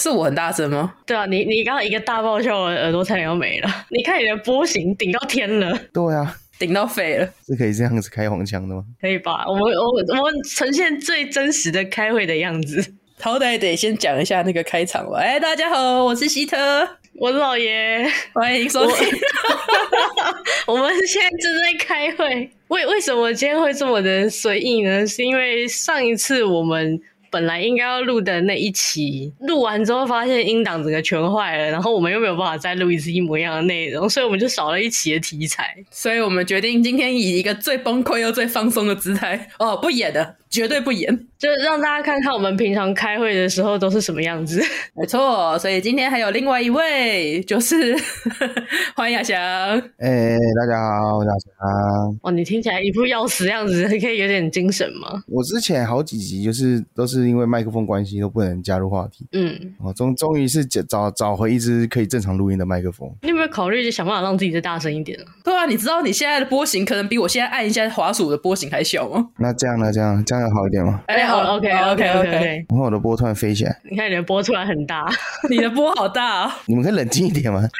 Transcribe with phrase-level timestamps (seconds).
[0.00, 0.94] 是我很大声吗？
[1.04, 3.68] 对啊，你你刚刚一个大爆笑，我的耳朵差点要没了。
[3.90, 8.82] 你看你的波形顶到天了，对啊，顶到肺了，是可以这样子开黄腔的吗？
[8.98, 9.44] 可以吧？
[9.46, 12.94] 我们我我们呈现最真实的开会的样子。
[13.20, 15.18] 好歹得先讲一下那个开场吧。
[15.18, 16.56] 哎，大家好，我是希特，
[17.18, 19.06] 我是老爷，欢迎收听。
[20.66, 22.50] 我 我们现在正在开会。
[22.68, 25.06] 为为什么今天会这么的随意呢？
[25.06, 26.98] 是因为上一次我们。
[27.30, 40.36] 本来应该要录的那一期，录完之后发现音档整个全坏了，然后我们又没有办法再录一次一模一样的内容，所以我们就少了一期的题材，所以我们决定今天以一个最崩溃又最放松的姿态，哦，不演的。
[40.50, 44.60] 绝对不演，就让大家看看我们平常开会的时候都是什么样子。
[44.96, 47.96] 没错，所以今天还有另外一位，就是
[48.96, 49.38] 欢迎亚翔。
[49.38, 52.18] 哎、欸，大家好，我是亚翔。
[52.22, 55.22] 哦，你听起来一副要死的样子，你可以有点精神吗？
[55.28, 59.26] 我之前好几集就是都是因为麦克风关系都不能加入话题。
[59.32, 63.08] 嗯，哦，终终于是找找回一支可以正常录音的麦克风。
[63.22, 65.24] 你有没有考虑就想办法让自己再大声一点啊？
[65.44, 69.28] 对啊，你知道你现在的波形可能比我现在按一下滑鼠的波形还小吗？
[69.38, 69.92] 那这样呢？
[69.92, 70.40] 这样这样。
[70.40, 71.00] 要好一点吗？
[71.06, 72.64] 哎、欸，好，OK，OK，OK，OK。
[72.70, 75.06] 然后我的波突然飞起来，你看你的波突然很大，
[75.50, 76.52] 你的波好大哦。
[76.64, 77.62] 你们可以冷静一点吗？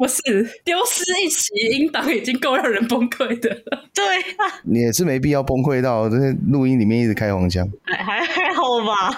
[0.00, 0.22] 不是，
[0.64, 3.84] 丢失一期音档已经够让人崩溃的了。
[3.94, 4.02] 对
[4.38, 7.70] 啊，你也是没必要崩溃到这些录音里面一直开黄腔。
[7.84, 9.10] 还还还好吧。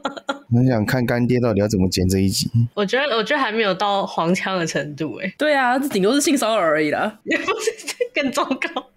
[0.50, 2.50] 很想看干爹到底要怎么剪这一集。
[2.72, 5.34] 我觉得，我觉得还没有到黄腔的程度诶。
[5.36, 7.70] 对啊，这顶多是性骚扰而已啦， 也不是
[8.14, 8.88] 更糟糕。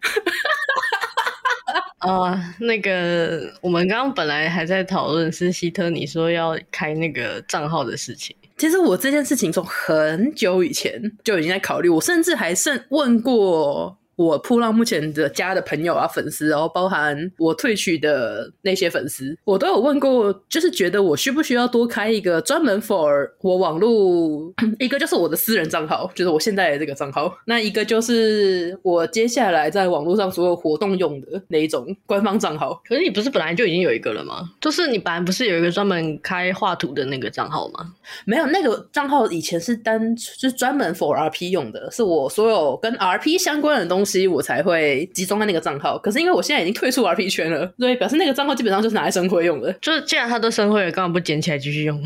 [1.98, 8.34] 啊，uh, 那个，我们刚刚本来还在讨论是希特你说要开那个账号的事情。
[8.58, 13.98] 其实我这件事情从很久以前就已经在考虑，我甚至还甚问过。
[14.16, 32.82] 我铺浪目前的加的朋友啊、粉丝，然后包含我退取的那些粉丝，我都有问过，就是觉得我需不需要多开一个专门 for 我网络， 一个就是我的私人账号，就是我现在的这个账号，那一个就是我接下来在网络上所有活动用的那一种官方账号。
[32.88, 34.50] 可是你不是本来就已经有一个了吗？
[34.62, 37.94] 就是你本来不是有一个专门开画图的那个账号吗？
[38.26, 44.05] 没有，那个账号以前是单就是专门 for RP 用的，是我所有跟 RP 相关的东西。
[44.06, 49.74] 所以我才会集中在那个账号，可是因为我现在已经退出 RP 圈了，所以表示那个账号基本上就是拿来生辉用的。
[49.82, 52.02] 就是既然他都生辉了，干嘛不捡起来继续用？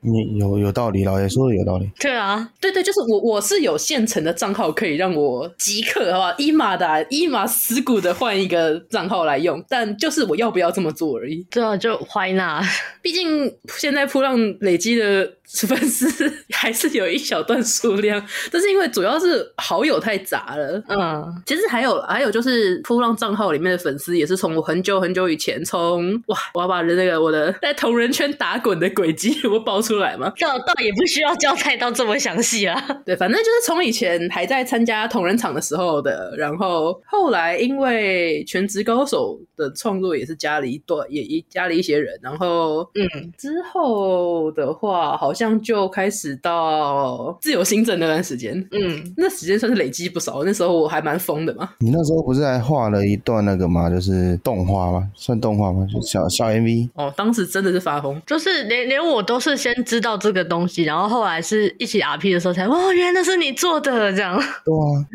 [0.00, 1.90] 你有有道理，老爷说的有道理。
[1.98, 11.44] 对啊，对对，就是我我是有现成的账号可以让我即刻好吧，一码的一码死骨的换一个账号来用，但就是我要不要这么做而已。
[11.50, 12.64] 对啊，就 why not？
[13.02, 15.32] 毕竟现在扑浪累积的。
[15.66, 18.22] 粉丝还是有一小段数量，
[18.52, 20.82] 但是因为主要是好友太杂了。
[20.88, 30.32] 嗯，其实还有还有就是扑浪账号里面的粉丝也是从我很久很久以前从哇，我要把那个我的在同人圈打滚的轨迹我爆出来吗？
[30.40, 32.80] 倒倒也不需要交代到这么详细啊。
[33.06, 45.48] 对，反正就是从以前还在参加同人场的时候的，然后后来因为全职高手的创作也是加了一段，也一加了一些人，然后嗯，之后的话好像。
[45.68, 50.42] 就开始到自由新政那段时间，嗯，那时间算是累积不少。
[50.44, 51.68] 那时候我还蛮疯的嘛。
[51.78, 53.90] 你那时候不是还画了一段那个吗？
[53.90, 55.10] 就是动画吗？
[55.14, 55.86] 算动画吗？
[55.92, 56.88] 就小小 MV。
[56.94, 64.36] 哦，当时真的是发疯，就是连连我都是先知道这个东西，然后后来是一起 RP 的时候才，哦，原来那是你做的这样。
[64.64, 65.06] 对啊。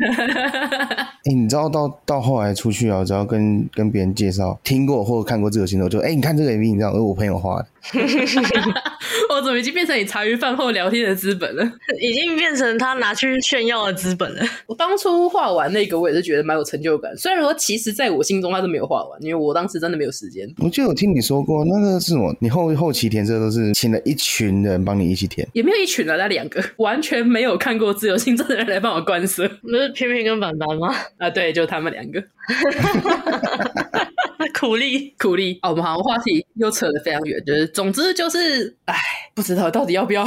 [1.24, 7.66] 哎、欸，你知道到到后来出去啊，只要跟跟别人介绍听过或者看过这个星座，就哎、你看这个 MV，你知道，而我朋友画的。
[9.30, 11.62] 我怎么已经变成你茶余饭后聊天的资本了？
[12.00, 14.42] 已经变成他拿去炫耀的资本了。
[14.66, 17.14] 我当初画完那个，我也是觉得蛮有成就感。
[17.16, 20.48] 虽然说，其实在我心中他是没有画完，因为我当时真的没有时间。
[20.58, 22.34] 我记得我听你说过，那个是什么？
[22.40, 29.46] 你后后期填色都是请了一群人帮你一起填，也没有一群人，那两个完全没有看过自由新镇的人来帮我观色。
[29.62, 30.94] 不是偏偏跟板板吗？
[31.18, 32.22] 啊，对，就他们两个。
[34.52, 38.94] 苦力苦力哦，我们好像话题又扯得非常远，就是总之就是，哎，
[39.34, 40.26] 不知道到底要不要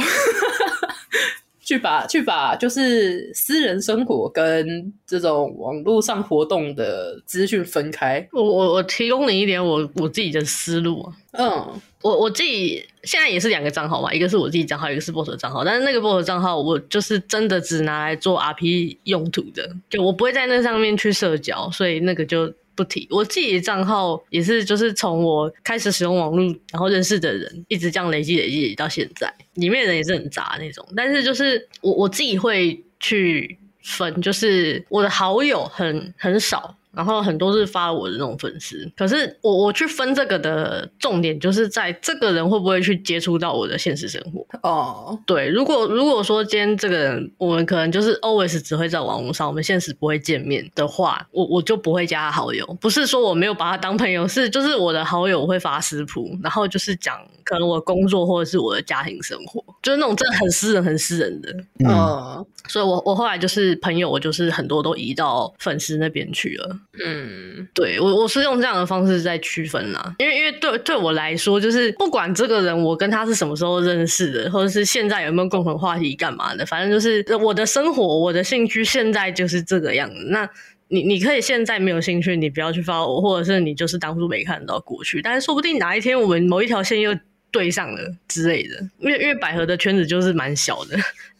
[1.60, 8.26] 去把去把就是私人生活跟这种网络上活动的资讯分开。
[8.32, 22.52] 我我我提供你一点我我自己的思路啊，嗯，我我自己现在也是两个账号嘛，一个是我自己账号，一个是 boss 账号，但是那个 boss 账号我就是真的只拿来做 RP 用途的，就我不会在那上面去社交，所以那个就。
[22.78, 30.86] 不提，我自己的账号也是，就是从我开始使用网络，然后认识的人，一直这样累积累积到现在，里面人也是很杂那种。
[30.96, 36.77] 但是就是我我自己会去分，就是我的好友很很少。
[36.98, 38.90] 然后很多是发我的那种粉丝。
[38.96, 44.44] 可是我我去分这个的重点，就是在这个人会不会去接触到我的现实生活。
[44.68, 52.66] 哦，对，如果如果说今天这个人，我们可能就是 always 只会在网络上，我们现实不会见面的话，我我就不会加他好友。
[52.80, 61.52] 不是说我没有把他当朋友，是就是我的好友会发私谱，然后就是讲可能我工作或者是我的家庭生活，就是那种真的很私人、很私人的。
[61.78, 66.76] 嗯，嗯，所以我我后来就是朋友，我就是很多都移到粉丝那边去了。
[67.04, 80.16] 嗯，对我我是用这样的方式在区分啦，因为因为对对我来说，就是不管这个人我跟他是什么时候认识的，或者是现在有没有共同话题干嘛的，反正就是我的生活、我的兴趣现在就是这个样子。
[80.30, 80.48] 那
[80.88, 87.14] 你你可以现在没有兴趣，你不要去发我，或者是你就是当初没看到过去，但是说不定哪一天我们某一条线又
[87.50, 90.96] 对上了之类的，因为因为百合的圈子就是蛮小的。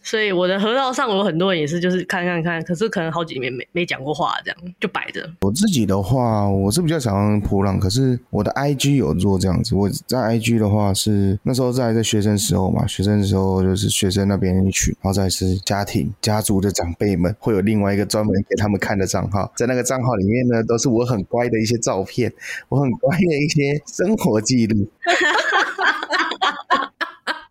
[0.08, 5.31] 所以我的河道上有很多人也是，就是看看看，可是可能好几年没没讲过话，这样就摆着。
[5.43, 9.75] 我自己的话，我是比较喜欢噗浪，可是我的 IG 有做这样子。
[9.75, 22.32] 我在 IG 的话是那时候在在学生时候嘛，学生时候就是学生那边一群，然后再是家庭家族的长辈们会有另外一个专门给他们看的账号，在那个账号里面呢，都是我很乖的一些照片，
[22.70, 24.88] 我很乖的一些生活记录。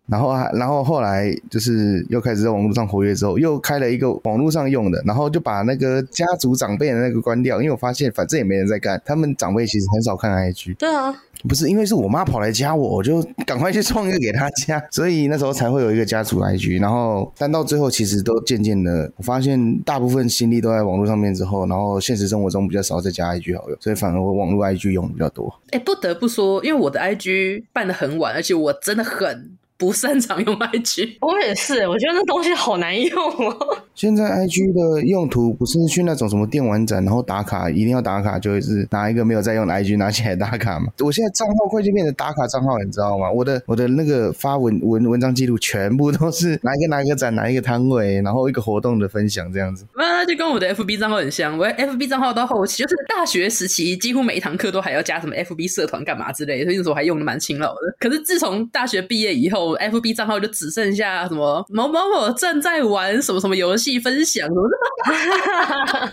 [0.08, 10.76] 然后啊，然后后来就是又开始在网络上活跃之后，又开了一个网络上用的，然后就把那个家族长辈的那个关掉，因为我发现反正也没人在干，他们长辈其实很少看 IG。
[10.76, 11.14] 对啊，
[11.46, 16.80] 不是因为是我妈跑来加我，我就赶快去创一个给她加，所以那时候才会有一个家族 IG。
[16.80, 25.54] 然后但到最后其实都渐渐的，我发现大部分心力都在网络上面之后，然后现实生活中比较少再加 IG 好友，所以反而我网络 IG 用的比较多。
[25.70, 29.57] 哎，不得不说，因为我的 IG 办的很晚，而且我真的很。
[29.78, 33.56] 不擅长用 IG，我也是，我觉得那东西好难用哦。
[33.94, 40.88] 现在 IG 的用途不是去那种什么电玩展，然后打卡一定要打卡，就是拿一个没有在用的 IG 拿起来打卡嘛。
[40.98, 43.30] 我现在账号快就变成打卡账号，你知道吗？
[43.30, 49.86] 我的我的那个发文文文章记录全部都是哪一个哪一个展哪一个摊位，然后一个活动的分享这样子。
[49.96, 57.80] 那就跟我的 FB 账号很像，我的 FB 账号到后期就是大学时期，几乎每一堂课都还要加什么 FB 社团干嘛之类的，所以那时候还用的蛮勤劳的。
[57.98, 66.12] 可是自从大学毕业以后，FB 账号就只剩下什么某某某正在玩什么什么游戏分享什么的。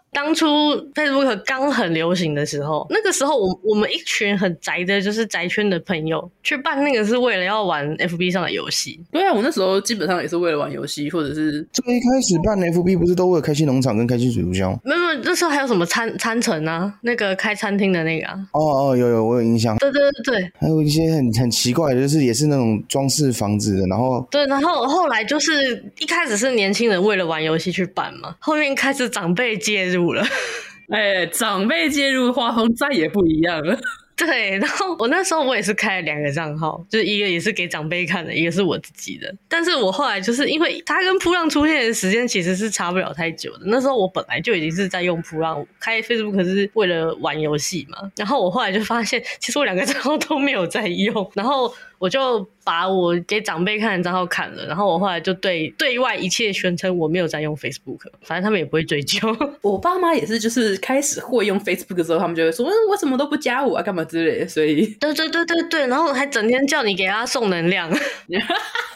[0.16, 0.46] 当初
[0.94, 8.98] Facebook 刚很流行的时候，那个时候我我们一群很宅的，就是宅圈的朋友去办那个，是为了要玩 FB 上的游戏。
[9.12, 14.72] 对啊，我那时候基本上也是为了玩游戏，或者是最一开始办 FB 不是都为了开心农场跟开心水族箱？
[14.82, 18.34] 没有没有，那时候还有什么餐餐城啊，那个开餐厅的那个啊。
[18.52, 19.76] 哦哦，有有，我有印象。
[19.76, 30.24] 对对对对，还有一些很很奇怪的，就是也是那种装饰房子的，然后对，然后后来就是一开始是年轻人为了玩游戏去办嘛，后面开始长辈介入了。
[30.88, 33.76] 哎、欸，长辈介入，画风再也不一样了。
[34.16, 39.34] 对，然后我那时候我也是开了两个账号，就是一个也是给长辈看的，一个是我自己的。
[39.46, 48.10] 但是我后来就是因为他跟扑浪出现的时间其实是差不了太久的，那时候我本来就已经是在用扑浪，开 Facebook 是为了玩游戏嘛。
[48.16, 51.74] 然后我后来就发现，其实我两个账号都没有在用，然后。
[51.98, 59.18] 我就把我给长辈看的账号砍了，然后我后来就对对外一切宣称我没有在用 Facebook，反正他们也不会追究。
[59.62, 67.90] 我爸妈也是，就是开始会用 Facebook 的时候，他们就会说：“嗯，我什么都不加我啊，干嘛之类的。”所以，对对对对对，然后还整天叫你给他送能量。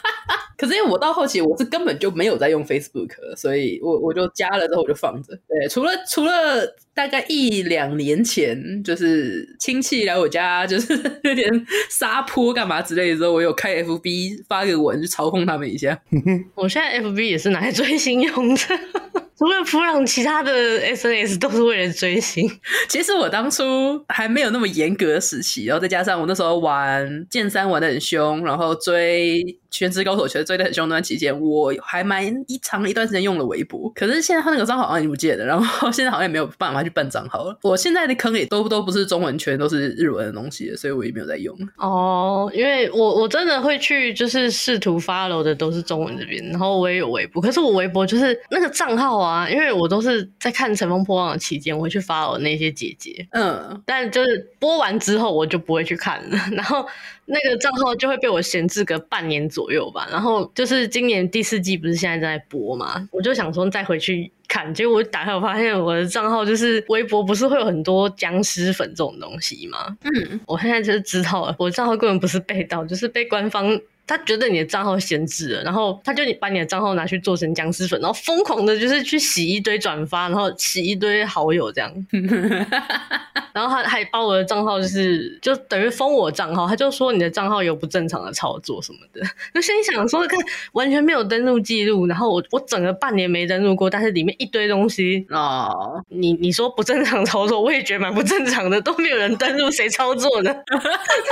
[0.61, 5.33] 可是因为我到后期我是根本就没有在用 Facebook，所以我我就加了之后我就放着。
[5.47, 6.63] 对，除了除了
[6.93, 11.49] 大概一两年前，就是亲戚来我家，就是 有点
[11.89, 15.99] 撒泼干嘛之类的时候，我有开 FB 发个文去嘲讽他们一下。
[16.53, 18.61] 我现在 FB 也是拿来追星用的。
[19.35, 22.47] 除了普朗，其他的 SNS 都是为了追星。
[22.87, 23.63] 其实我当初
[24.07, 33.89] 还没有那么严格的时期，然后再加上我那时候玩剑三玩的很凶，然后追全职高手全追的很凶那段期间，我还蛮一长一段时间用了微博。
[33.95, 37.57] 可是现在他那个账号好像已经不见了，然后 现在好像也没有办法去办账号了。
[37.63, 41.57] 我现在的坑也都都不是中文圈，都是日文的东西，所以我也没有在用。
[41.77, 49.31] 哦，因为我我真的会去就是试图 follow 的都是中文这边，然后我也有微博，可是我微博就是那个账号啊。
[49.31, 56.85] 啊，因为我都是在看《乘风破浪》的期间，我会去发我那些姐姐，嗯， 但就是播完之后我就不会去看了，然后
[57.25, 60.07] 那个账号就会被我闲置个半年左右吧。
[60.09, 69.97] 然后就是今年第四季不是现在在播嘛，我就想说再回去看，结果我打开我发现我的账号就是微博，不是会有很多僵尸粉这种东西吗？
[70.03, 73.77] 嗯，我现在就是知道了，我账号根本不是被盗，就是被官方。
[74.11, 81.89] 他觉得你的账号闲置了，然后他就把你的账号拿去做成僵尸粉，然后疯狂的就是去洗一堆转发，然后洗一堆好友这样。
[83.53, 89.21] 然后他还把我的账号就是就等于封我账号，他就说你的账号有不正常的操作什么的。
[89.53, 90.37] 就心想说看
[90.73, 100.53] 完全没有登录记录，然后我我整个半年没登录过，但是里面一堆东西哦，你你说不正常操作，我也觉得蛮不正常的，都没有人登录，谁操作呢？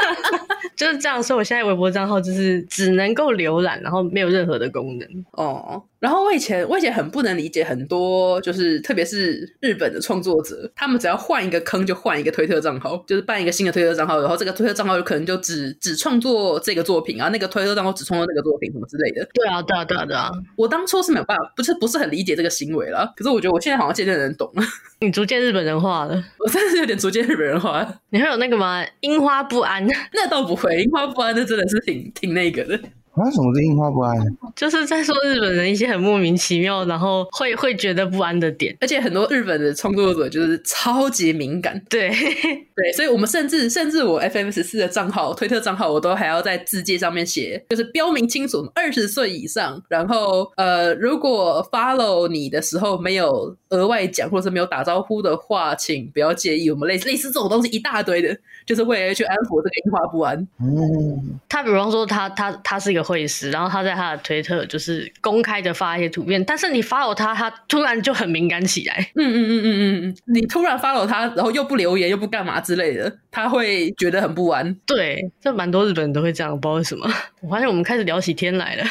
[0.75, 5.88] 就是这样，所以我现在微博账号就是只能够浏览，然后没有任何的功能哦。
[5.99, 19.27] 然后我以前我以前很不能理解很多，就是特别是日本的创作者，他们只要换一个坑就换一个推特账号，就是办一个新的推特账号，然后这个推特账号有可能就只只创作这个作品，然后那个推特账号只创作那个作品什么之类的。
[19.33, 20.31] 对啊，对啊，对啊，对啊。
[20.55, 23.11] 我当初是没有办法，不是不是很理解这个行为了。
[23.17, 24.63] 可是我觉得我现在好像渐渐能懂了。
[25.01, 27.99] 你逐渐日本人化了， 我真的是有点逐渐日本人化了。
[28.11, 28.85] 你会有那个吗？
[29.01, 29.85] 樱花不安？
[30.13, 32.79] 那倒不会，樱花不安那真的是挺挺那个的。
[33.19, 34.17] 啊，什么是樱花不安？
[34.55, 42.09] 就是在说日本人一些很莫名其妙，然后会会觉得不安的点，而且很多日本的创作者就是超级敏感，对
[42.75, 56.71] 对，所以我们甚至甚至我 FM 十四的账号、推特账号，我都还要在字界上面写，就是标明清楚二十岁以上，然后呃，如果 follow 你的时候没有额外讲或者是没有打招呼的话，请不要介意。
[56.71, 60.37] 我们类似类似这种东西一大堆的，就是为了去安抚这个樱花不安。
[60.61, 63.08] 嗯，他比方说他他他是一个。
[63.09, 69.09] 会师，然后他在他的推特就是公开的发一些图片，但是你 follow 他，他突然就很敏感起来。
[69.15, 74.75] 嗯嗯嗯嗯嗯，你突然 follow 他，然后又不留言，又不干嘛之类的，他会觉得很不安。
[74.85, 77.09] 对，这蛮多日本人都会这样，不知道为什么。
[77.41, 78.83] 我发现我们开始聊起天来了。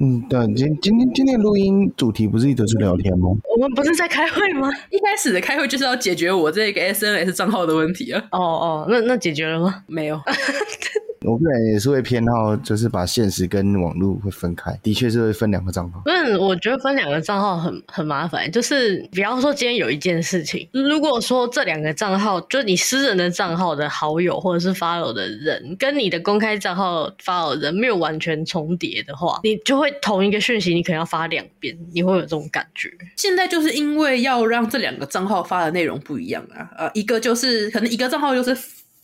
[0.00, 3.28] 嗯，对，今今天今天录音主题不是一直是聊天吗？
[3.56, 4.70] 我们不是在开会吗？
[4.90, 8.22] 一开始的开会就是要解决我这个 SNS 账号的问题啊。
[8.32, 9.82] 哦哦，那那解决了吗？
[9.86, 10.18] 没有。
[11.22, 16.02] 我个人也是会偏好，就是把现实跟网络会分开，的确是会分两个账号。
[16.06, 32.90] 嗯，我觉得分两个账号很很麻烦，就是比方说今天有一件事情，如果说这两个账号，就你私人的账号的好友或者是 follow 的人，跟你的公开账号 follow 的人没有完全重叠的话，你就会同一个讯息，你可能要发两遍，你会有这种感觉。
[33.16, 38.56] 现在就是因为要让这两个账号发的内容不一样啊，呃，一个就是可能一个账号就是。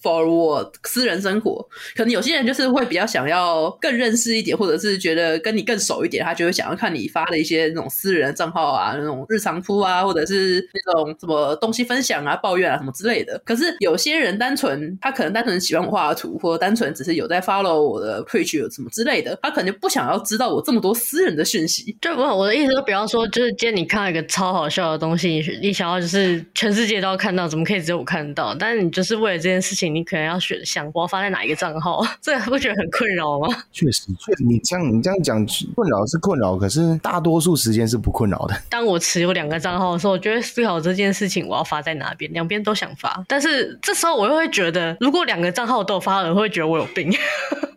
[0.02, 13.40] For 我私人生活，可能有些人就是会比较想要更认识一点，或者是觉得跟你更熟一点，他就会想要看你发的一些那种私人的账号啊，那种日常铺啊，或者是那种什么东西分享啊、抱怨啊什么之类的。
[13.44, 21.96] 可是有些人单纯他可能单纯喜欢我画的图，或者单纯只是有在 follow 我的 page 什么之类的，他可能就不想要知道我这么多私人的讯息。
[22.00, 28.54] 就不，我的意思就，比方说，就是今天你看到一个超好笑的东西，你想要就是全世界都要看到，怎么可以只有我看到？
[28.54, 29.91] 但是你就是为了这件事情。
[29.94, 32.04] 你可能要选项，我要发在哪一个账号？
[32.20, 33.48] 这不觉得很困扰吗？
[33.72, 38.54] 确实，确实，你这样你这样讲困扰是困扰，可是大多数时间是不困扰的。
[38.70, 43.24] 当我持有两个账号的时候，我就会思考这件事情我要发在哪边，两边都想发。
[43.28, 47.12] 但是这时候我又会觉得，如果两个账号都有发了，会觉得我有病。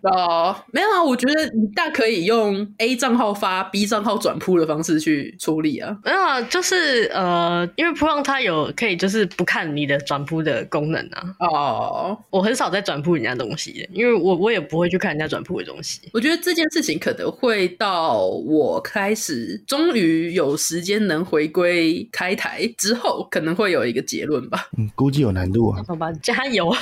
[0.03, 5.97] 哦，没有啊，我觉得你大可以用 A 账号发 B 账号转铺的方式去处理啊。
[6.03, 11.23] 没有啊，就是呃，因为铺浪它有可以就是不看你的转铺的功能啊。
[11.39, 16.01] 哦，我很少在转铺人家东西，因为我我也不会去看人家转铺的东西。
[16.13, 24.67] 我觉得这件事情可能会到我开始终于有时间能回归开台之后，可能会有一个结论吧。
[24.77, 25.83] 嗯，估计有难度啊。
[25.87, 26.77] 好吧，加油 啊！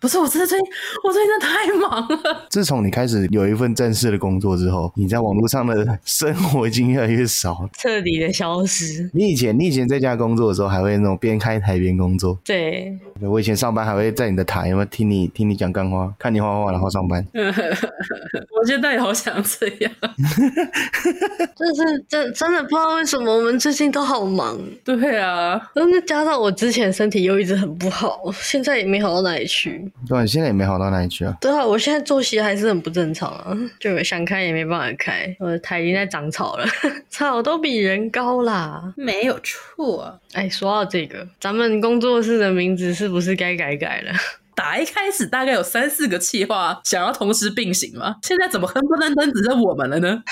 [0.00, 0.68] 不是，我真的最近
[1.04, 2.46] 我最近真的太忙了。
[2.50, 9.08] 自从你开始有一份正式的工作之后，你在网络上的生活已经越来越少，彻底的消失。
[9.12, 12.38] 你以前，你以前在家工作的时候，还会那种边开台边工作。
[12.44, 17.26] 对，我以前上班还会在你的台，有没有听你听你讲干话，看你画画，然后上班。
[17.34, 19.92] 我现在也好想这样，
[21.56, 24.56] 就是真真的不知道为什么我们最近都好忙。
[24.84, 29.90] 对啊，那加上我之前身体又一直很不好，现在也没好到哪里去。
[30.08, 31.36] 对，现在也没好到哪里去啊。
[31.40, 35.34] 对啊，我现在作息还是很不正常啊，就想开也没办法开。
[35.40, 36.64] 我的台已经在长草了，
[37.10, 40.14] 草都比人高啦，没有错啊。
[40.34, 44.11] 哎，说到这个，咱们工作室的名字是不是该改改了？
[44.54, 50.22] 打一开始大概有三四个企划想要同时并行嘛，现在怎么哼不哚哚只剩我们了呢？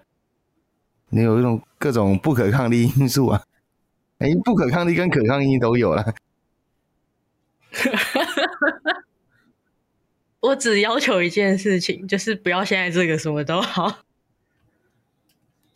[1.10, 3.42] 你有一种各种不可抗力因素啊，
[4.18, 6.14] 哎，不可抗力跟可抗力都有了。
[10.40, 13.98] 我只要求一件事情，就是不要现在这个什么都好。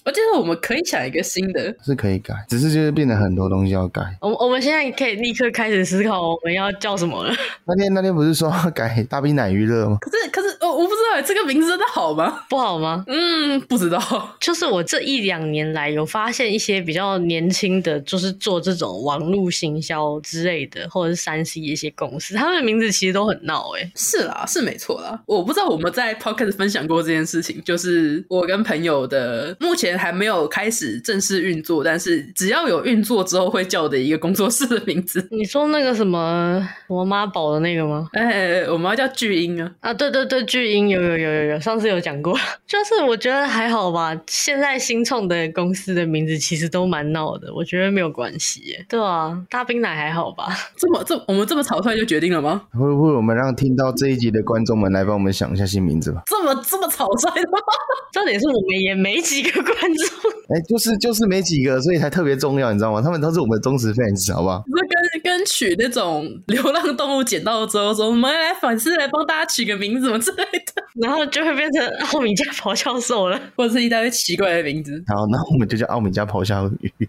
[0.07, 4.01] 我觉得我们可以想一个新的，是可以改，只是就是变得很多东西要改。
[4.21, 7.35] 我我们现在可以立刻开始思考我们要叫什么了。
[7.67, 9.99] 那天那天不是说要改大兵奶娱乐吗？
[10.01, 12.45] 可是可是我，我不知道这个名字真的好吗？
[12.49, 13.03] 不好吗？
[13.09, 14.01] 嗯，不知道。
[14.39, 23.91] 就是我这一两年来有发现一些比较年轻的，就是做这种网络行销之类的，或者是三 C 一些公司，他们的名字其实都很闹哎。
[23.97, 25.21] 是啦，是没错啦。
[25.27, 35.27] 我不知道我们在 Podcast 分享过这件事情，就是我跟朋友的目前还没有开始正式运作，但是只要有运作之后会叫的一个工作室的名字。
[35.31, 38.09] 你说那个什么我妈宝的那个吗？
[38.13, 39.71] 哎，哎，哎，我们要叫巨婴啊！
[39.81, 42.37] 啊，对对对，巨婴有有有有有，上次有讲过。
[42.67, 48.87] 就是我觉得还好吧，现在新创的公司的名字其实都蛮闹的，我觉得没有关系耶。
[48.89, 50.49] 对啊，大冰奶还好吧？
[50.77, 52.63] 这么这我们这么草率就决定了吗？
[52.73, 56.23] 会不会我们让听到这一集的观众们来帮我们想一下新名字吧？
[56.27, 57.59] 这么这么草率的吗？
[58.13, 63.01] 重点是我们也没几个观众，哎，就是就是没几个，所以才特别重要，你知道吗？
[63.03, 64.65] 他们都是我们的忠实 fans，好不好？
[64.89, 75.03] 跟跟取那种 流浪动物捡到之后说，我们来粉丝来帮大家取个名字什么之类的， 然后就会变成奥米加咆哮兽了，或者是一大堆奇怪的名字。
[75.07, 76.93] 好，那我们就叫奥米加咆哮鱼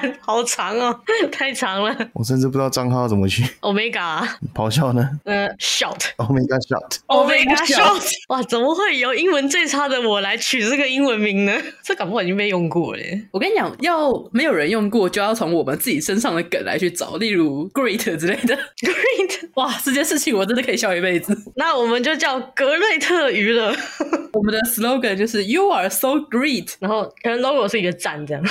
[0.00, 1.96] 干好长哦， 太长了。
[2.12, 3.44] 我甚至不知道账号怎么去。
[3.60, 5.08] Omega 咆哮呢？
[5.24, 6.00] 呃，shout。
[6.16, 6.98] Omega shout。
[7.06, 8.02] Omega shout。
[8.28, 11.52] 哇，怎么会由英文最差的我来取这个英文名呢？
[11.84, 13.02] 这搞不好已经被用过了。
[13.30, 18.56] 我跟你讲，要没有人用过，就要从我们自己身上的梗来去找，例如 Great 之类的。
[18.80, 21.36] Great， 哇，这件事情我真的可以笑一辈子。
[21.54, 23.74] 那我们就叫格瑞特娱乐。
[24.32, 28.42] 我们的 slogan 就是 You are so great，然后可能 logo 是一个赞这样。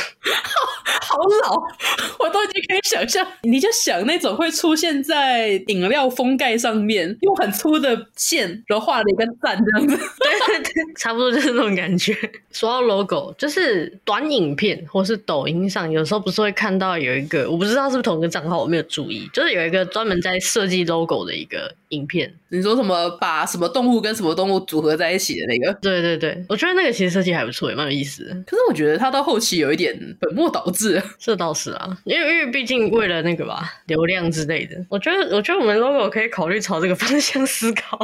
[1.02, 1.56] 好老，
[2.20, 9.96] 我都已经可以想象，你就想那种会出现在饮料封盖上面，用很粗的线，然后画了一个赞这样子。
[9.96, 12.16] 对对对，差不多就是那种感觉。
[12.52, 22.34] 说到 logo，就是短影片或是抖音上，有时候不是会看到有一个，我不知道是不是同一个账号，我没有注意，就是有一个专门在设计 logo 的一个影片。
[22.50, 25.74] 你说什么把什么动物跟什么动物组合在一起的那个？
[25.82, 28.34] 对对对，我觉得那个其实设计还不错，也蛮有意思的。
[28.46, 31.02] 可是我觉得它到后期有一点本末倒置。
[31.26, 37.98] 这倒是啊，因为因为毕竟为了那个吧，流量之类的，我觉得我觉得我们 logo 可以考虑朝这个方向思考。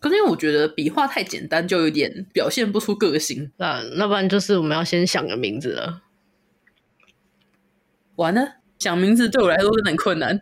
[0.00, 3.52] 可是因为我觉得笔画太简单，就有点表现不出个性。
[3.58, 6.00] 那那不然就是我们要先想个名字了。
[8.16, 10.40] 完了，想名字对我来说真的很困难。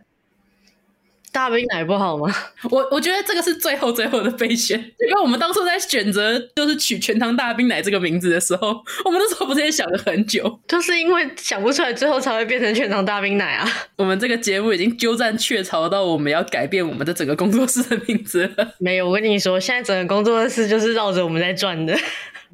[1.31, 2.33] 大冰奶不好吗？
[2.69, 13.67] 我我觉得这个是最后最后的备选，因为我们当初在选择就是取全糖大冰奶这个名字的时候，我们那时候不是也想了很久，就是因为想不出来，最后才会变成全糖大冰奶啊。
[13.95, 18.75] 我们这个节目已经鸠占鹊巢到我们要改变我们的整个工作室的名字了。
[18.79, 21.97] 没有，我跟你说，现在整个工作室就是绕着我们在转的。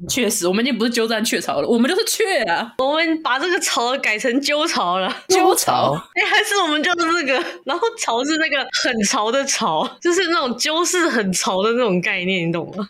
[0.08, 2.74] 确实，我们已经不是鸠占鹊巢了，我们就是鹊啊！
[2.78, 5.94] 我们把这个巢改成鸠巢了，鸠巢。
[6.14, 12.72] 哎、欸，还是我们就是这个，然后巢是那个很潮的潮，就是那种鸠是很潮的那种概念，你懂吗？
[12.72, 12.86] 不是，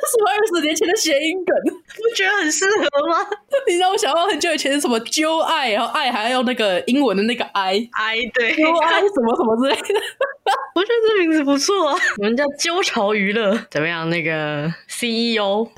[0.00, 3.18] 这是我二十年前的谐音梗，不觉得很适合吗？
[3.68, 10.00] 你让我想到很久以前是什么鸠爱，然后爱还要用那个英文的那个 i i 对，鸠爱什么什么之类的。
[10.76, 14.08] 我觉得这名字不错啊，我们叫鸠巢娱乐，怎么样？
[14.08, 15.68] 那个 CEO。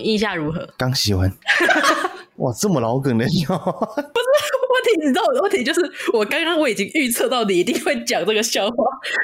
[0.00, 0.68] 意下如何？
[0.76, 1.30] 刚洗完。
[2.36, 5.80] 哇，这么老梗的笑话， 不是问题，你知道我的问题就是，
[6.12, 8.76] 我刚刚我已经预测到你一定会讲这个笑话，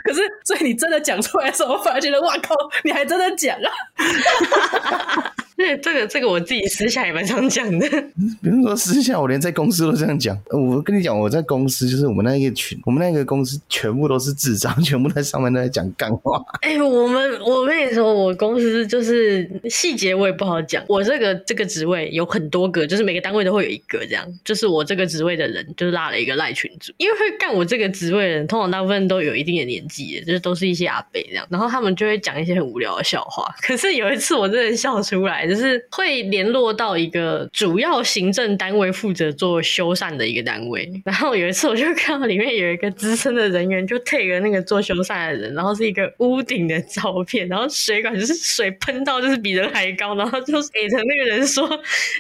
[0.04, 5.32] 可是所以你真的讲出来的时候，我反而觉得哇靠，你还真的讲啊！
[5.56, 7.88] 对，这个这个我自己私下也蛮常讲的。
[8.42, 10.36] 比如说私下，我连在公司都这样讲。
[10.50, 16.42] 我跟你讲，我在公司就是我们那个群，我们那个公司全部都是智障， 全部在上面都在讲干话。
[16.62, 20.84] 哎、欸，我们我跟你说，我公司就是细节我也不好讲。
[20.88, 24.26] 我这个这个职位有很多个，就是每个单位都会有一个这样。
[24.44, 31.46] 就是我这个职位的人，就是拉了一个赖群主，因为会干我这个职位的人，通常大部分都有一定的年纪的，就是都是一些阿伯这样。
[31.48, 33.54] 然后他们就会讲一些很无聊的笑话。
[33.62, 35.43] 可是有一次我真的笑出来。
[35.46, 51.68] 就是会联络到一个主要行政单位负责做修缮的一个单位，然后有一次我就看到里面有一个资深的人员就 take 那个做修缮的人，然后是一个屋顶的照片，然后水管就是水喷到就是比人还高，然后就给成那个人说，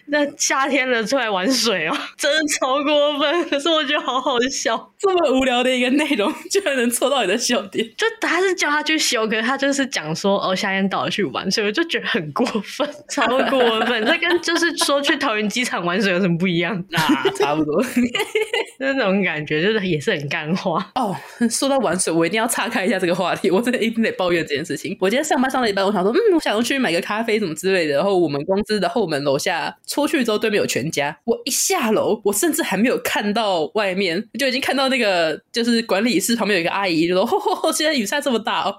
[0.06, 12.88] 那夏天了出来玩水哦，真的超过分，可是我觉得好好笑，这么无聊的一个内容居然能戳到你的笑点，就他是叫他去修，可是他就是讲说哦夏天到了去玩，所以我就觉得很过分。
[13.14, 14.04] 超过分。
[14.04, 16.74] 这跟就是说去桃园机场玩水有什么不一样？
[16.92, 17.88] 啊，差不多，就
[18.86, 20.84] 是那种感觉，就是也是很干花。
[20.94, 21.14] 哦，
[21.50, 24.96] 说到玩水，我一定要岔开一下这个话题， 我真的一定得抱怨这件事情。
[25.00, 27.94] 我今天上班上了一半，我想说，嗯，我想要去买个咖啡什么之类的。
[27.94, 31.16] 然后我们公司的后门楼下出去之后，对面有全家。
[31.24, 38.76] 我一下楼，我甚至还没有看到外面，就已经看到那个就是管理室旁边有一个阿姨，就说：“吼吼吼，现在雨下这么大哦！”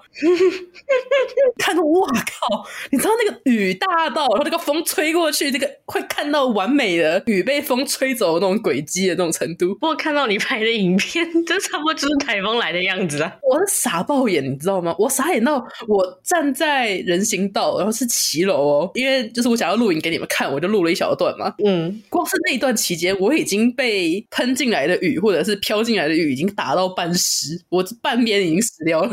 [1.58, 2.64] 看到，哇靠！
[2.90, 9.76] 你知道那个雨大到，然后那个风吹过去，那个会看到完美的雨被风吹走的那种轨迹的那种程度。
[9.80, 13.32] 我看到你拍的影片，这差不多就是台风来的样子啊！
[13.42, 14.94] 我是傻爆眼，你知道吗？
[14.98, 21.54] 我傻眼到我站在人行道，然后是骑楼哦，因为就是我想要录影给你们看，我就录了一小段嘛。
[21.64, 29.10] 嗯，光是那一段期间，我已经被喷进来的雨或者是飘进来的雨已经打到半湿，我半边已经死掉了。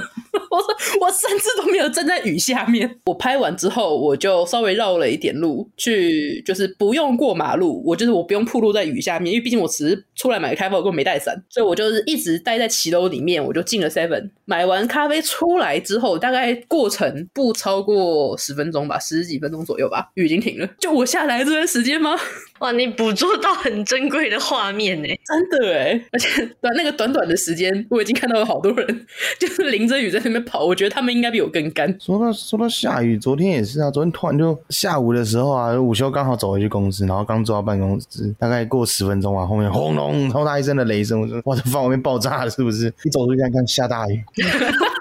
[0.55, 0.67] 我说
[1.01, 2.99] 我甚至都没有站在雨下面。
[3.05, 13.43] 我拍完之后，我就稍微绕了一点路去，就是不用过马路，我就是我不用暴露在雨下面，因为毕竟我只是出来买个咖啡，我没带伞，所以我就是一直待在骑楼里面。
[13.43, 20.69] 我就进了 Seven，买完咖啡出来之后，大概过程不超过十分钟吧，十几分钟左右吧，雨已经停了。
[20.79, 22.15] 就我下来这段时间吗？
[22.63, 26.01] 哇，你捕捉到很珍贵的画面呢，真的哎！
[26.13, 29.05] 而且短那个短短的时间，我已经看到了好多人
[29.37, 31.93] 就是淋着雨在那边跑，我觉得他们应该比我更干。
[31.99, 42.87] 说到说到下雨，昨天也是啊，昨天突然就下午的时候啊，午休刚好走回去公司，然后刚坐到办公室，大概过十分钟啊，后面轰隆超大一声的雷声，我说哇，这房外面爆炸了是不是？
[43.03, 44.23] 一走出去看看下大雨。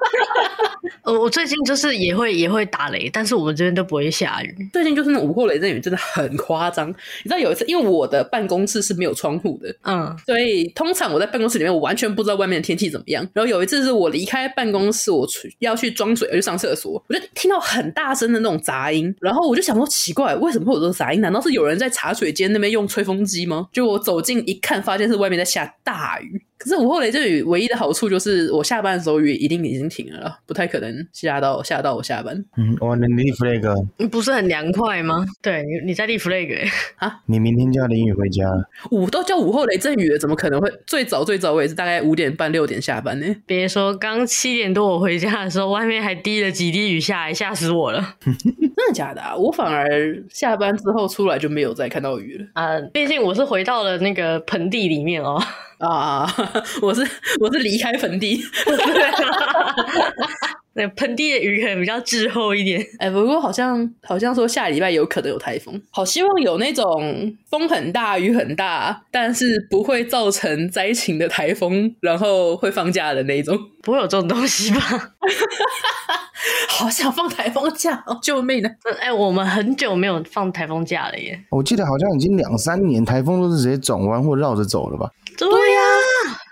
[1.03, 4.71] 呃，我最近就是也会也会打雷，但是我们这边都不会下雨。
[4.73, 6.89] 最近就是那午后雷阵雨真的很夸张。
[6.89, 13.27] 你知道有一次，因为我的办公室是没有窗户的，嗯，所以通常我在办公室里面，我完全不知道外面的天气怎么样。
[13.33, 21.21] 然后有一次是我离开办公室，我去要去装水，要去上厕所，我就听到很大声的那种杂音，然后我就想说奇怪，为什么会有这种杂音？
[21.21, 23.67] 难道是有人在茶水间那边用吹风机吗？
[23.73, 26.41] 就我走近一看，发现是外面在下大雨。
[26.63, 32.33] 可是午后雷阵雨唯一的好处就是，我下班的时候雨一定已经停了啦，不太可能下到下到我下班。
[32.57, 35.27] 嗯，我能立 flag，不是很凉快吗？
[35.43, 37.21] 对，你你在立 flag 啊？
[37.27, 38.45] 你明天就要淋雨回家？
[38.93, 43.27] 午都叫午后雷阵雨了，怎么可能会最早最早我也是大概五点半六点下班呢？
[43.45, 48.15] 别说刚七点多我回家的时候，外面还滴了几滴雨下来，吓死我了。
[48.83, 49.35] 真的假的啊？
[49.35, 52.47] 我反而下班之后出来就没有再看到雨了。
[52.55, 55.43] 啊，毕竟我是回到了那个盆地里面哦。
[55.79, 56.35] 啊啊，
[56.83, 57.01] 我是
[57.41, 58.43] 我是离开盆地，
[60.75, 62.81] 那 盆地的雨可能比较滞后一点。
[62.99, 73.59] 哎、欸，不过好像好像说下礼拜有可能有台风，好希望有那种风很大、雨很大，但是不会造成灾情的台风，然后会放假的那种。
[73.83, 74.81] 不会有这种东西吧？
[76.69, 78.17] 好想放台风假哦！
[78.23, 78.69] 救命呢！
[79.01, 81.39] 哎、欸，我们很久没有放台风假了耶。
[81.51, 85.11] 我记得好像已经两三年，台风都是直接转弯或绕着走了吧？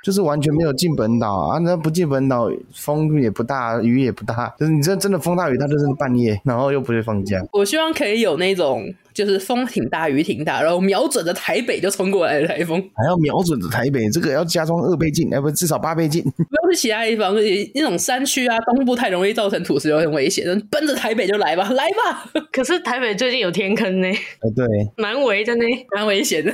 [0.02, 1.58] 就是完全没有进本岛啊！
[1.58, 7.40] 那不进本岛，风也不大，雨也不大，就是你这真的风大雨大，就是半夜，然后又不会放假。
[7.52, 8.92] 我希望可以有那种。
[9.12, 16.22] 就是风挺大，雨挺大，然后瞄准着台北就冲过来的台风，还要瞄准着台北，这个要加装二倍镜，要不至少八倍镜。
[16.22, 17.34] 不要去其他地方，
[17.74, 20.46] 那种山区啊，东部太容易造成土石流，很危险。
[20.70, 22.30] 奔着台北就来吧，来吧。
[22.52, 24.64] 可是台北最近有天坑呢，哎，对，
[24.96, 26.52] 蛮危的呢，蛮危险的。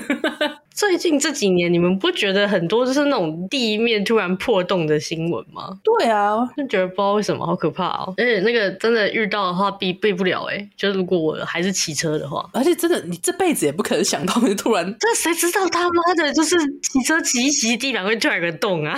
[0.76, 5.78] 最近这几年，你们不觉得很多就是那种地面突然破洞的新闻吗？
[5.82, 8.12] 对啊，就觉得不知道为什么，好可怕哦。
[8.18, 18.92] 而且那个真的遇到的话避避不了哎，就如果我还是骑车的话，而且真的你这辈子也不可能想到，你突然这谁知道他妈的，就是骑车骑一骑地板会突然有个洞啊？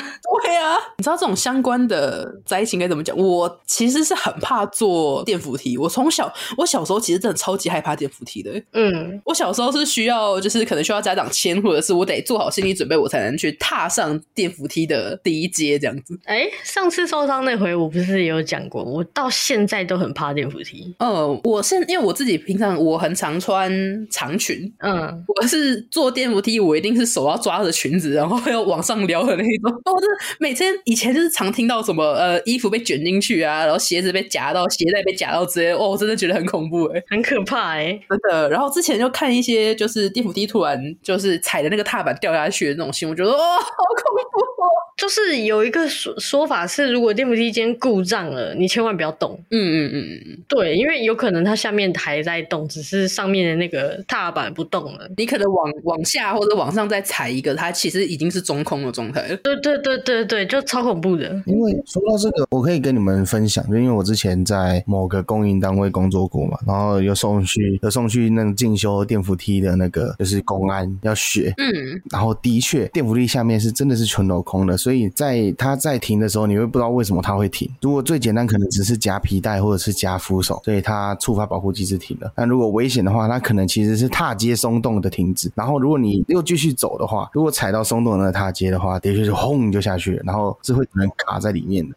[0.45, 3.17] 对啊，你知道这种相关的灾情该怎么讲？
[3.17, 8.51] 我其实是很怕坐电扶梯，我从小我小时候其实真的超级害怕电扶梯的。
[8.73, 11.62] 嗯，我小时候是需要就是可能需要家长牵。
[11.68, 16.18] 或者是我得做好心理准备，我才能去踏上电扶梯的第一阶，这样子。
[16.24, 20.94] 哎、欸，上次受伤那回，我不是也有讲过，我到现在都很怕电扶梯。
[20.98, 23.70] 嗯，我现因为我自己平常我很常穿
[24.11, 29.70] 长裙，嗯，我是坐电扶梯，我一定是手要抓着裙子，然后要往上撩的那一种。
[29.85, 38.48] 我就是每天以前就是常听到什么呃衣服被卷进去啊，然后鞋子被夹到，鞋带被夹到之类，哦，我真的觉得很恐怖哎、欸，很可怕哎、欸，真的。
[38.48, 41.58] 然后之前就看一些就是电扶梯突然就是踩。
[41.59, 44.88] 踩着那个踏板掉下去的那种心，我觉得哦，好恐怖。
[44.98, 49.38] 就是有一个说说法是，如果电扶梯间故障了，你千万不要动。
[49.50, 55.08] 嗯嗯嗯嗯，对，因为有可能它下面还在动，只是上面的那个踏板不动了。
[55.16, 59.37] 你可能往往下或者往上再踩一个，它其实已经是中空的状态了。
[59.37, 61.30] 对对对对对，就超恐怖的。
[61.46, 71.54] 因为说到这个，我可以跟你们分享，就因为我之前在某个供应单位工作过嘛，然后有送去有送去那个进修电扶梯的那个，就是公安要学。
[71.56, 74.76] 嗯，然后的确，电扶梯下面是真的是全镂空的。
[74.76, 77.70] 所所以在它在停的时候，你会不知道为什么它会停。
[77.83, 82.33] 如果最简单，可能只是夹皮带或者是夹扶手，所以它触发保护机制停了。
[82.35, 85.53] 那如果危险的话，它可能其实是踏阶松动的停止。
[85.55, 91.94] 然后如果你又继续走的话，如果踩到松动的那个踏阶的话，的确是轰就下去了，然后是会可能卡在里面的。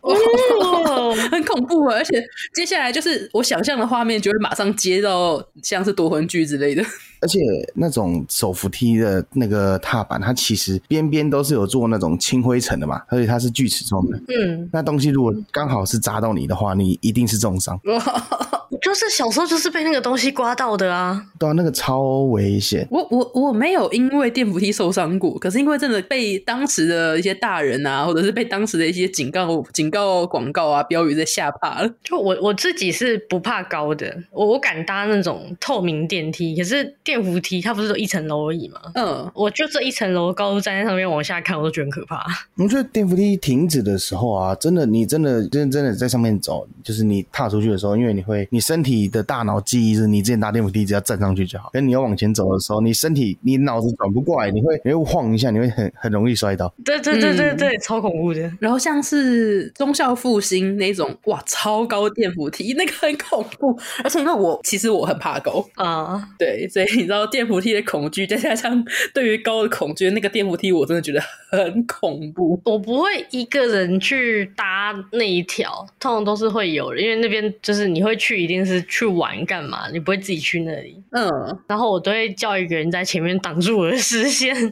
[1.12, 1.95] 哦，很恐怖啊！
[1.95, 6.84] 而且接下来就是我想象的画面，就会马上接到像是夺魂锯之类的。
[7.21, 7.39] 而且
[7.76, 14.17] 那种手扶梯的那个踏板，它其实边边都是有做那种轻灰尘的嘛，而且它是锯齿状的。
[14.28, 17.80] 嗯，那东西如果刚好是扎到你的话，你一定是重伤。
[18.81, 21.21] 就是小时候就是被那个东西刮到的啊。
[21.39, 22.88] 对啊，那个超危险。
[22.91, 31.89] 我我我没有因为电扶梯受伤过，可是因为真的被当时的一些大人啊，或者是被当时的一些警告警告广告啊标语在吓怕了。
[32.03, 36.95] 就我我自己是不怕高的，我我敢搭那种透明电梯，可是。
[37.03, 38.79] 电扶梯它不是说一层楼而已吗？
[38.95, 42.23] 嗯，我就这一层楼高度站在上面往下看，我都觉得很可怕。
[42.55, 51.71] 我觉得电扶梯停止的时候啊，真的，你真的真真的在上面走，就是你踏出去的时候，因为你会，你身体的大脑记忆是你之前搭电扶梯只要站上去就好。
[51.74, 56.74] 跟你要往前走的时候，你身体你脑子转不过来，你会你会晃一下，你会很很容易摔倒。
[56.86, 58.50] 对对对对对，嗯、超恐怖的。
[58.60, 67.02] 然后像是忠孝复兴那种哇，超高电扶梯那个很恐怖，而且因为我其实我很怕高啊，对，所以。
[67.02, 71.19] 你知道电扶梯的恐惧，再加上对于高的恐惧，那个电扶梯我真的觉得
[71.50, 72.60] 很恐怖。
[72.65, 81.01] 我不会一个人去搭那一条，通常都是会有人，因为那边就是你会去，一定是去玩干嘛，你不会自己去那里。
[81.11, 81.29] 嗯，
[81.67, 84.55] 然后我都会叫一个人在前面挡住我的视线。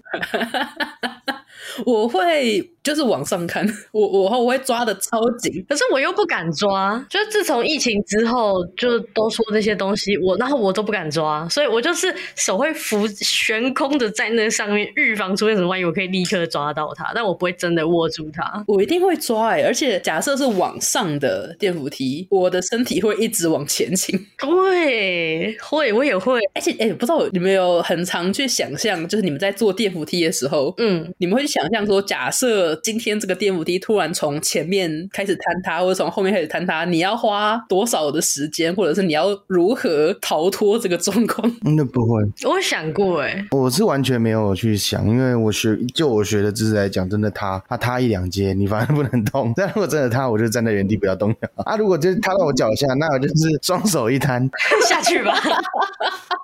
[1.86, 7.06] 我会就是往上看，我我我会抓的超紧，可是我又不敢抓。
[7.10, 18.64] 就自从疫情之后，就都说那些东西，我然后我都不敢抓，所以我就是手会浮悬空的在那上面，预防出现什么万一，我可以立刻抓到它，但我不会真的握住它。
[18.68, 24.18] 我一定会抓哎、欸，而且假设是往上的电扶梯，我的身体会一直往前倾。
[24.40, 26.40] 对，会我也会。
[26.54, 31.70] 而且哎，不知道你们有很常去想象，就是你们在坐电扶梯的时候，嗯，你们会去想。
[31.72, 41.50] 象说，假设今天这个电扶梯突然从前面开始坍塌，或者从后面开始坍塌，你要花多少的时间，或者是你要如何逃脱这个状况？
[41.62, 49.54] 那不会，我想过哎，我是完全没有去想，因为我学就我学的知识来讲，真的塌，它塌一两阶，你反而不能动。
[49.56, 51.34] 但如果真的塌，我就站在原地不要动。
[51.56, 54.50] 啊，如果就是塌到我脚下，那我就是双手一摊
[54.90, 55.34] 下去吧。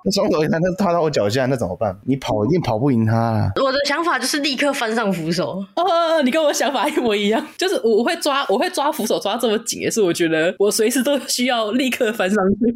[0.07, 1.97] 那双手一摊，那塌到我脚下，那怎么办？
[2.05, 3.51] 你跑一定跑不赢他啊。
[3.55, 5.63] 我的想法就是立刻翻上扶手。
[5.75, 12.75] 哦，你跟我想法一模一样，就是我会抓，我会抓扶手抓这么紧，也是我觉得我随时都需要立刻翻上去。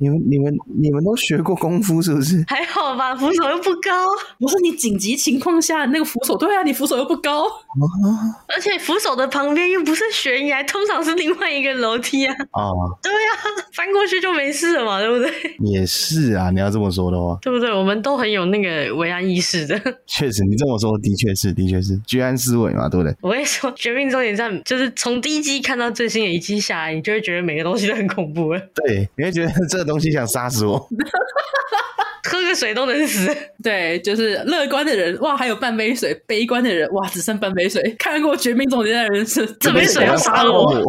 [0.00, 2.44] 你们、你们、你们都学过功夫是不是？
[2.46, 4.06] 还好吧，扶手又不高。
[4.38, 7.46] 不是你紧急情况下那个扶手，对啊，你扶手又不高，
[8.46, 12.32] 而且扶手的旁边又不是悬崖，通常是另外一个楼梯啊。
[12.52, 12.70] 啊，
[13.02, 13.32] 对啊，
[13.72, 15.32] 翻过去就没事了嘛，对不对？
[15.64, 17.72] 也是啊，你要这么说的话，对不对？
[17.72, 19.80] 我们都很有那个维安意识的。
[20.18, 23.16] 确实，你这么说的确是，的确是居安思危嘛，对不对？
[23.20, 28.60] 我跟你说，《绝命终点站》就是从第一季看到最新的一季下来，你就会觉得每个东西都很恐怖了。
[28.74, 30.88] 对，你会觉得这个东西想杀死我。
[32.24, 37.94] 喝个水都能死， 对，就是乐观的人哇，还有半杯水；悲观的人哇，只剩半杯水。
[37.98, 40.68] 看过《绝命终结站》的人是这杯水要杀了我。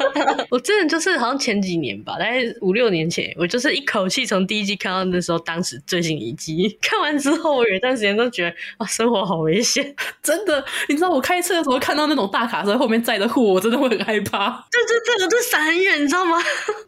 [0.50, 10.64] 我真的就是好像前几年吧，大概五六年前，我就是一口气从第一季看到那时候，当时最新一季看完之后，我有一段时间都觉得哇，生活好危险，真的。
[10.88, 14.64] 你知道我开车的时候看到那种大卡车后面载的货，我真的会很害怕。
[14.70, 16.38] 对对对，我就闪很远，你知道吗？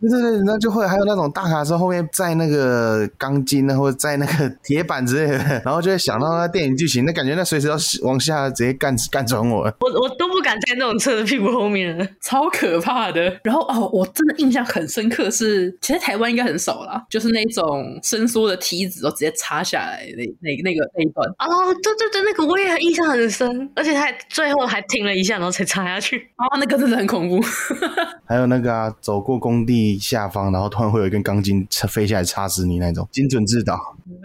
[0.01, 2.91] 对对对，那就会还有那种大卡车后面载那个。
[3.18, 9.62] 钢筋呢，或者在那个铁板之类的，然后就会想到那电影剧情，那感觉那随时要往下直接干干穿我。
[9.81, 13.22] 我我都不敢在那种车的屁股后面了， 超可怕的。
[13.44, 21.28] 然后哦，我真的印象很深刻是，其实台湾应该很少啦，就是那种伸缩的梯子都直接插下来那那那个那一段。
[21.38, 26.31] 哦，对对对，那个我也印象很深，而且他还最后还停了一下，然后才插下去。
[26.37, 27.40] 啊、哦，那个真的很恐怖。
[28.26, 32.82] 还有那个啊，走过工地下方，然后突然会有一根钢筋飞下来插死你。
[32.83, 33.75] 那种，精准制导。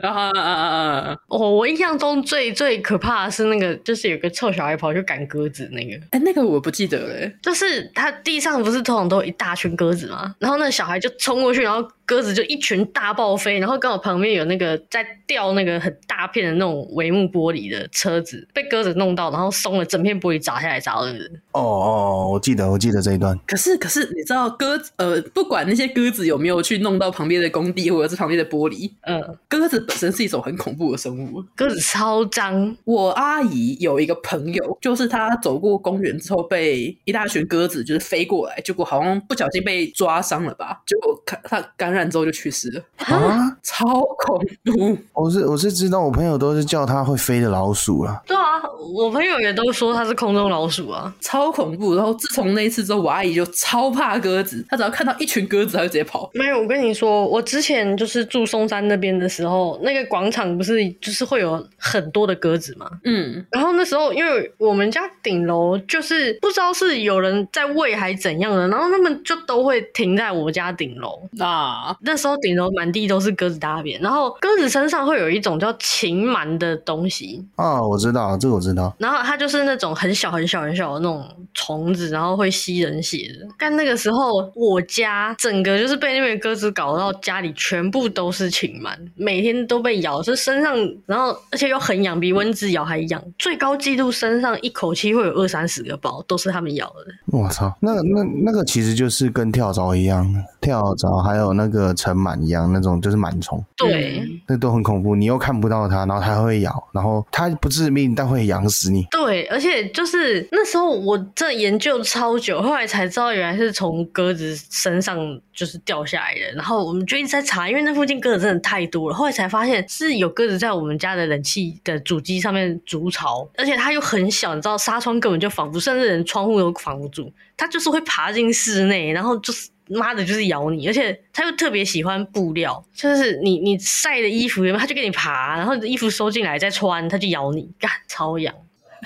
[0.02, 1.18] 啊啊啊啊啊！
[1.28, 5.96] 哦，我印象中最最可怕的是那个，就是有个臭小孩跑去赶鸽子那个。
[6.12, 7.32] 哎、欸，那个我不记得了。
[7.42, 10.36] 就是他地上不是通常都有一大群鸽子吗？
[10.40, 21.42] 然后那个小孩就冲过去，然后鸽子就一群大爆飞，然后刚好旁边有那个在吊那个很大片的那种帷幕玻璃的车子，被鸽子弄到，然后松了，整片玻璃砸下来砸到人。
[21.52, 23.38] 哦哦，我记得，我记得这一段。
[23.46, 32.76] 可是可是你知道鸽子呃，不管那些鸽子有没有去弄到旁边的工地或者是旁边的玻璃，嗯，鸽子本身是一种很恐怖的生物，鸽子超脏。
[32.86, 40.82] 我阿姨有一个朋友，就是他走过公园之后，被一大群鸽子就是飞过来，结果好像不小心被抓伤了吧？
[40.86, 44.98] 结果他他感染之后就去世了啊，超恐怖！
[45.14, 48.22] 我是我是知道，我朋友都是叫它会飞的老鼠啊。
[48.28, 48.62] 对啊，
[48.94, 51.96] 我朋友也都说它是空中老鼠啊，超恐怖。
[51.96, 56.30] 然后自从那一次之后，我阿姨就超怕鸽子，她只要看到一群鸽子，她就直接跑。
[56.34, 62.90] 没有，我跟你说，我之前就是住松山那边的时候，那个广场不是就是会有很多的鸽子嘛？
[63.06, 71.87] 嗯，然后那时候因为我们家顶楼就是不知道是有人在喂还是怎样的，然后他们就都会停在我家顶楼啊。
[72.02, 78.94] 那时候顶楼满地都是鸽子大便，然后鸽子身上会有一种叫禽螨的东西啊，我知道，这个我知道。
[78.98, 83.48] 然后它就是那种很小很小很小的那种虫子，然后会吸人血的。
[83.60, 93.22] 但那个时候我家整个就是被那边鸽子搞到家里全部都是禽螨，每天都被咬，是身上，然后而且又很痒，比蚊子咬还痒。
[93.38, 97.38] 最高纪录身上一口气会有二三十个包，都是他们咬的。
[97.38, 100.26] 我操，那那那个其实就是跟跳蚤一样，
[100.62, 103.64] 跳蚤还有那个尘螨一样，那种就是螨虫。
[103.76, 109.06] 对，那都很恐怖，你又看不到它，然后它会咬，然后它不致命，但会痒死你。
[109.12, 115.18] 对，而且就是那时候我这研究超久，后来才知道原来是从鸽子身上
[115.54, 116.56] 就是掉下来的。
[116.56, 119.16] 然后我们就一直在查，因为那附近鸽子真的太多了。
[119.16, 127.32] 后来才发现是有鸽子在我们家的冷气的主机上面筑巢，而且它又很小，你知道纱窗根本就防不，甚至连窗户都防不住。
[127.56, 130.88] 它就是会爬进室内，然后就是妈的，就是咬你。
[130.88, 138.54] 而且它又特别喜欢布料，就是你你晒的衣服，它就给你爬，然后你的衣服收进来再穿，它就咬你，干超痒。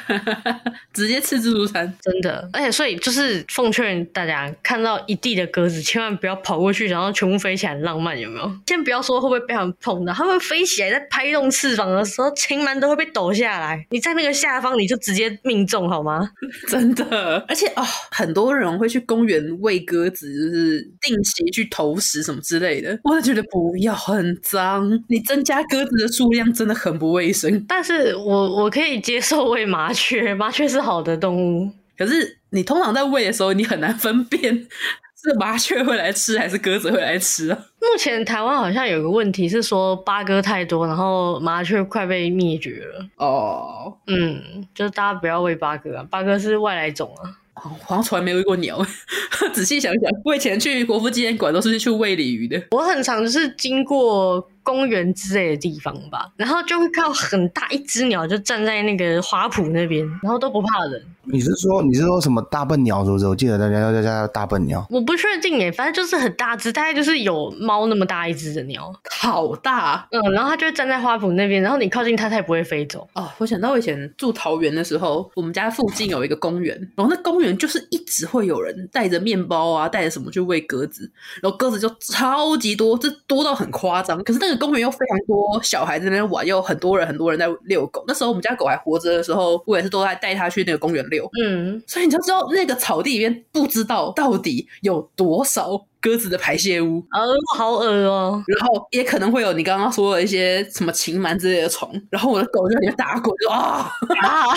[0.94, 8.52] 直接吃自助餐，真的，而且所以就是奉劝大家，看到一地的鸽子，千万不要跑过去，然后全部飞起来，浪漫有没有？
[8.68, 16.30] 先不要说会不会被他们碰到，他们飞起来在拍动翅膀的时候，禽螨都会被抖下来，你在那个下方，你就直接命中好吗？
[16.68, 27.64] 真的，而且哦，很多人会去公园喂鸽子，就是定期去投食什么之类的，我就觉得不要，很脏，你增加鸽子的数量真的很不卫生。
[27.68, 29.81] 但是我我可以接受喂马。
[29.82, 34.54] 麻雀， 麻雀是好的动物，可是你通常在喂的时候，你很难分辨
[35.20, 37.58] 是麻雀会来吃还是鸽子会来吃啊。
[37.80, 43.06] 目前台湾好像有个问题是说八哥太多，然后麻雀快被灭绝了。
[43.18, 43.94] 哦，oh.
[44.08, 47.38] 嗯，就是大家不要喂八哥啊，八哥是外来种啊。
[47.56, 48.86] 哦，好像从来没喂过鸟。
[49.54, 52.62] 仔细想想，我以前去国父纪念馆都是去喂鲤鱼的。
[52.72, 54.48] 我很常就是经过。
[54.64, 61.02] 公园之类的地方吧，然后就会看到很大一只鸟就站在那个花圃那边，然后都不怕人。
[61.24, 63.28] 你是说你是说什么大笨鸟是不是？
[63.28, 64.84] 我记得大家要叫叫大笨鸟。
[64.90, 70.08] 我不确定哎，反正就是很大只，大概就是有猫那么大一只的鸟，好大。
[70.10, 73.08] 嗯，然后它就会站在花圃那边，然后你靠近它，它也不会飞走。
[73.14, 81.12] 哦，我想到我以前住桃园的时候，我们家附近有一个公园，然后那公园就是一直会有人带着面包啊，带着什么去喂鸽子，
[81.44, 84.22] 然后鸽子就超级多，这多到很夸张。
[84.24, 88.04] 可是那个公园又非常多小孩在那边玩，又很多人很多人在遛狗。
[88.08, 91.30] 那时候我们家狗还活着的时候，我也是都在带它去那个公园遛。
[91.44, 97.00] 嗯，所以你就知道那个草地里面不知道到底有多少鸽子的排泄物。
[97.12, 97.20] 哦，
[97.58, 98.44] 好恶哦。
[98.48, 101.90] 然后也可能会有你刚刚说的一些什么禽螨之类的虫。
[102.10, 104.48] 然后我的狗就在里面打滚，啊啊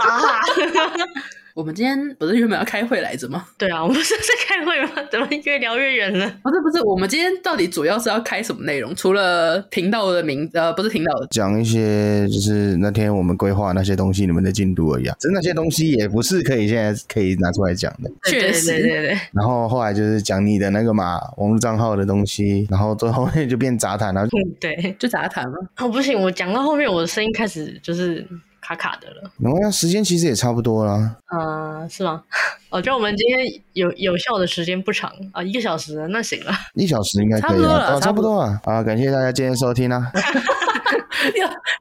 [0.00, 0.40] 啊！
[1.54, 3.46] 我们今天不是原本要开会来着吗？
[3.56, 5.08] 对啊，我们不是在开会吗？
[5.08, 6.26] 怎么越聊越远了？
[6.42, 8.92] 不是不是，我们今天到底主要是要开什么内容？
[8.96, 15.14] 除了频道的名呃，不是频道的，讲一些就是那天我们规划那些东西，你们的进度而已啊。
[15.20, 18.10] 其实那些东西也不是可以现在可以拿出来讲的。
[18.24, 19.20] 确实，对对对对。
[19.32, 24.24] 然后后来就是讲你的那个嘛，网络账号的东西，然后最后面就变杂谈了。
[24.24, 25.52] 嗯，对，就杂谈了。
[25.76, 28.26] 哦，不行，我讲到后面，我的声音开始就是。
[28.64, 31.16] 卡卡的了，然后时间其实也差不多啦。
[31.36, 32.22] 嗯、呃，是吗？
[32.70, 38.82] 我觉得我们今天有有效的时间不长啊，一个小时，那行了，一小时应该可以了，差不多了，差不多了啊！
[38.82, 40.10] 感谢大家今天收听啊。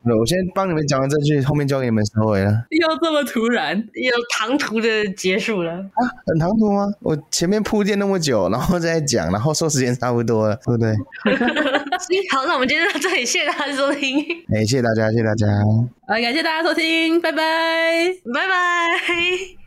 [0.05, 2.51] 又我先帮你们讲完这句，后面交给你们收尾了。
[2.69, 6.01] 又这么突然，有唐突的结束了啊？
[6.25, 6.87] 很唐突吗？
[7.01, 10.93] 我前面铺垫那么久，然后再讲，然后说时间差不多了，对不对？
[12.31, 14.19] 好，那我们今天到这里，谢谢大家收听。
[14.53, 15.47] 哎，谢谢大家，谢谢大家。
[16.07, 19.62] 好，感谢大家收听，拜拜，拜拜。